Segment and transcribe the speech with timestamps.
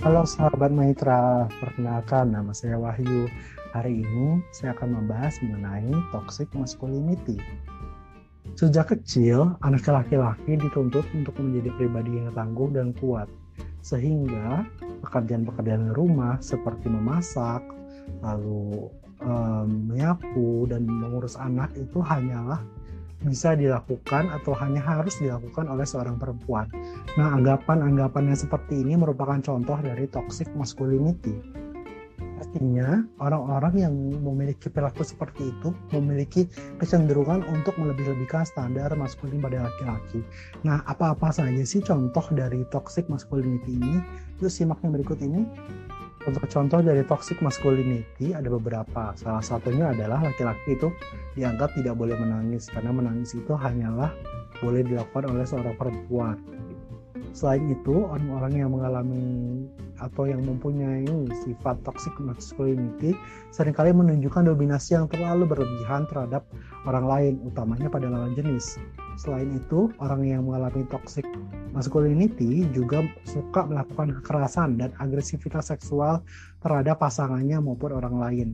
[0.00, 3.28] Halo sahabat Maitra, perkenalkan nama saya Wahyu.
[3.76, 7.36] Hari ini saya akan membahas mengenai toxic masculinity.
[8.56, 13.28] Sejak kecil, anak laki-laki dituntut untuk menjadi pribadi yang tangguh dan kuat,
[13.84, 14.64] sehingga
[15.04, 17.60] pekerjaan-pekerjaan rumah seperti memasak,
[18.24, 18.88] lalu
[19.20, 22.64] um, menyapu dan mengurus anak itu hanyalah
[23.20, 26.66] bisa dilakukan atau hanya harus dilakukan oleh seorang perempuan.
[27.20, 31.36] Nah, anggapan-anggapan yang seperti ini merupakan contoh dari toxic masculinity.
[32.40, 36.48] Artinya, orang-orang yang memiliki perilaku seperti itu memiliki
[36.80, 40.24] kecenderungan untuk melebih-lebihkan standar maskulin pada laki-laki.
[40.64, 44.00] Nah, apa-apa saja sih contoh dari toxic masculinity ini?
[44.40, 45.44] Yuk simak yang berikut ini.
[46.20, 49.16] Contoh-contoh dari toxic masculinity ada beberapa.
[49.16, 50.92] Salah satunya adalah laki-laki itu
[51.32, 54.12] dianggap tidak boleh menangis karena menangis itu hanyalah
[54.60, 56.36] boleh dilakukan oleh seorang perempuan.
[57.30, 59.64] Selain itu, orang-orang yang mengalami
[60.02, 61.06] atau yang mempunyai
[61.46, 63.14] sifat toxic masculinity
[63.54, 66.42] sering kali menunjukkan dominasi yang terlalu berlebihan terhadap
[66.84, 68.76] orang lain, utamanya pada lawan jenis.
[69.20, 71.28] Selain itu, orang yang mengalami toxic
[71.76, 76.24] masculinity juga suka melakukan kekerasan dan agresivitas seksual
[76.64, 78.48] terhadap pasangannya maupun orang lain.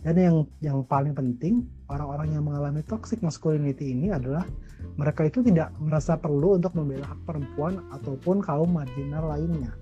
[0.00, 4.48] Dan yang yang paling penting, orang-orang yang mengalami toxic masculinity ini adalah
[4.96, 9.76] mereka itu tidak merasa perlu untuk membela hak perempuan ataupun kaum marginal lainnya.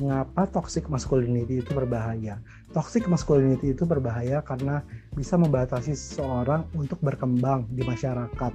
[0.00, 2.40] Mengapa toxic masculinity itu berbahaya?
[2.72, 4.80] Toxic masculinity itu berbahaya karena
[5.12, 8.52] bisa membatasi seseorang untuk berkembang di masyarakat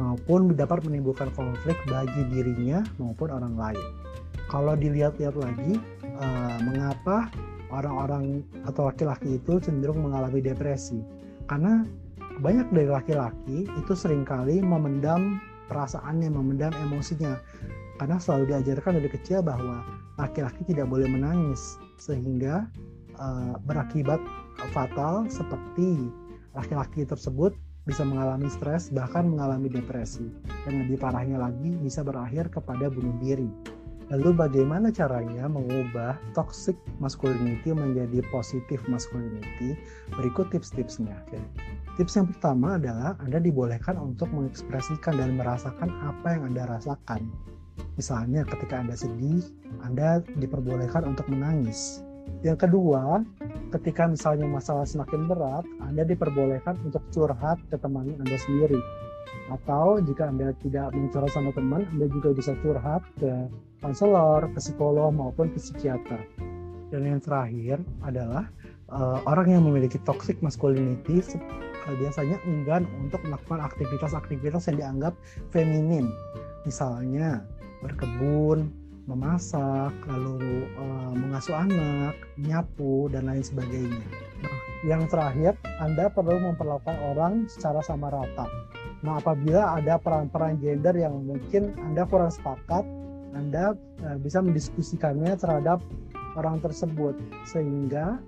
[0.00, 3.84] maupun dapat menimbulkan konflik bagi dirinya maupun orang lain.
[4.48, 5.80] Kalau dilihat-lihat lagi,
[6.16, 7.28] uh, mengapa
[7.72, 11.00] orang-orang atau laki-laki itu cenderung mengalami depresi
[11.48, 11.88] karena
[12.40, 15.40] banyak dari laki-laki itu sering kali memendam
[15.72, 17.40] perasaannya, memendam emosinya
[17.96, 19.84] karena selalu diajarkan dari kecil bahwa
[20.20, 22.68] laki-laki tidak boleh menangis sehingga
[23.16, 24.20] uh, berakibat
[24.72, 26.12] fatal seperti
[26.52, 30.30] laki-laki tersebut bisa mengalami stres bahkan mengalami depresi
[30.62, 33.50] dan lebih parahnya lagi bisa berakhir kepada bunuh diri.
[34.12, 39.72] Lalu bagaimana caranya mengubah toxic masculinity menjadi positif masculinity?
[40.12, 41.16] Berikut tips-tipsnya.
[41.96, 47.24] Tips yang pertama adalah Anda dibolehkan untuk mengekspresikan dan merasakan apa yang Anda rasakan.
[47.96, 49.48] Misalnya ketika Anda sedih,
[49.80, 52.04] Anda diperbolehkan untuk menangis.
[52.42, 53.22] Yang kedua,
[53.70, 58.78] ketika misalnya masalah semakin berat, Anda diperbolehkan untuk curhat ke teman Anda sendiri.
[59.50, 63.46] Atau jika Anda tidak mencurhat sama teman, Anda juga bisa curhat ke
[63.78, 66.18] konselor, ke psikolog maupun ke psikiater.
[66.90, 68.50] Dan yang terakhir adalah
[68.92, 71.24] uh, orang yang memiliki toxic masculinity
[71.88, 75.14] uh, biasanya enggan untuk melakukan aktivitas-aktivitas yang dianggap
[75.54, 76.10] feminin.
[76.66, 77.42] Misalnya
[77.80, 84.02] berkebun, memasak, lalu uh, mengasuh anak, nyapu dan lain sebagainya.
[84.42, 88.46] Nah, yang terakhir, Anda perlu memperlakukan orang secara sama rata.
[89.02, 92.86] Nah, apabila ada peran-peran gender yang mungkin Anda kurang sepakat,
[93.32, 93.72] anda
[94.04, 95.80] uh, bisa mendiskusikannya terhadap
[96.36, 97.16] orang tersebut
[97.48, 98.20] sehingga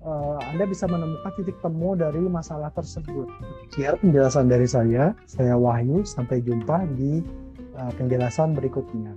[0.00, 3.28] uh, Anda bisa menemukan titik temu dari masalah tersebut.
[3.72, 5.12] Sekian penjelasan dari saya.
[5.28, 6.04] Saya Wahyu.
[6.08, 7.20] Sampai jumpa di
[7.76, 9.12] uh, penjelasan berikutnya.